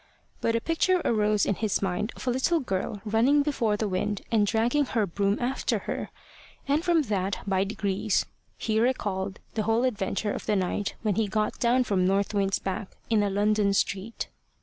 But 0.39 0.55
a 0.55 0.61
picture 0.61 0.99
arose 1.05 1.45
in 1.45 1.53
his 1.53 1.79
mind 1.79 2.11
of 2.15 2.25
a 2.25 2.31
little 2.31 2.59
girl 2.59 3.01
running 3.05 3.43
before 3.43 3.77
the 3.77 3.87
wind 3.87 4.23
and 4.31 4.47
dragging 4.47 4.85
her 4.85 5.05
broom 5.05 5.37
after 5.39 5.77
her; 5.77 6.09
and 6.67 6.83
from 6.83 7.03
that, 7.03 7.37
by 7.45 7.63
degrees, 7.63 8.25
he 8.57 8.79
recalled 8.79 9.37
the 9.53 9.61
whole 9.61 9.83
adventure 9.83 10.31
of 10.31 10.47
the 10.47 10.55
night 10.55 10.95
when 11.03 11.17
he 11.17 11.27
got 11.27 11.59
down 11.59 11.83
from 11.83 12.07
North 12.07 12.33
Wind's 12.33 12.57
back 12.57 12.97
in 13.11 13.21
a 13.21 13.29
London 13.29 13.75
street. 13.75 14.27